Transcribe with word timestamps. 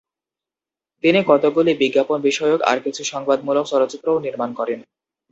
তিনি 1.03 1.19
কতকগুলি 1.27 1.71
বিজ্ঞাপন 1.81 2.17
বিষয়ক 2.21 2.59
আর 2.61 2.77
কিছু 2.85 3.01
সংবাদমূলক 3.03 3.65
চলচ্চিত্রও 3.67 4.23
নির্মাণ 4.25 4.49
করেন। 4.53 4.79